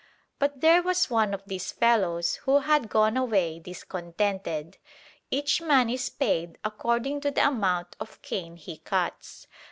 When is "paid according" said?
6.09-7.21